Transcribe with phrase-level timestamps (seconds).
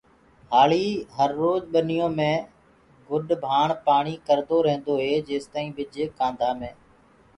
[0.53, 2.33] هآݪي هرروج ٻنيو مي
[3.09, 6.71] گُڏ ڀآڻ پآڻي ڪردو ريهندوئي جيستآئين ٻج ڪآنڌآ مي